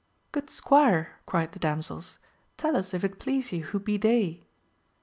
[0.31, 2.17] Good squire, cried the damsels,
[2.57, 4.41] tell us if it please you who be they?